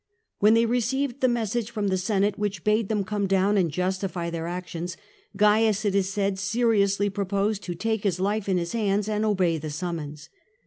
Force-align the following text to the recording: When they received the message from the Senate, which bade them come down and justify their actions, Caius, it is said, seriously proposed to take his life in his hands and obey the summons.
When 0.39 0.55
they 0.55 0.65
received 0.65 1.21
the 1.21 1.27
message 1.27 1.69
from 1.69 1.89
the 1.89 1.97
Senate, 1.99 2.39
which 2.39 2.63
bade 2.63 2.89
them 2.89 3.03
come 3.03 3.27
down 3.27 3.55
and 3.55 3.69
justify 3.69 4.31
their 4.31 4.47
actions, 4.47 4.97
Caius, 5.37 5.85
it 5.85 5.93
is 5.93 6.11
said, 6.11 6.39
seriously 6.39 7.07
proposed 7.11 7.61
to 7.65 7.75
take 7.75 8.03
his 8.03 8.19
life 8.19 8.49
in 8.49 8.57
his 8.57 8.71
hands 8.71 9.07
and 9.07 9.23
obey 9.23 9.59
the 9.59 9.69
summons. 9.69 10.29